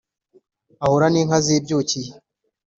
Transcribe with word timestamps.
Ahura 0.85 1.07
n'inka 1.09 1.37
zibyukiriye 1.45 2.11